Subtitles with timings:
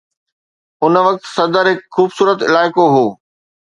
[0.83, 3.07] ان وقت صدر هڪ خوبصورت علائقو هو.